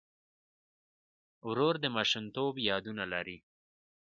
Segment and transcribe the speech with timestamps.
[1.49, 3.37] ورور د ماشومتوب یادونه لري.